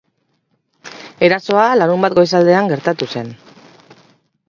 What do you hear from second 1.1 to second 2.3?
Erasoa larunbat